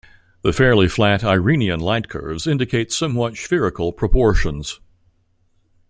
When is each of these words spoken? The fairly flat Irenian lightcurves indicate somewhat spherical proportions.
The 0.41 0.51
fairly 0.51 0.87
flat 0.89 1.21
Irenian 1.23 1.79
lightcurves 1.79 2.47
indicate 2.47 2.91
somewhat 2.91 3.37
spherical 3.37 3.93
proportions. 3.93 4.79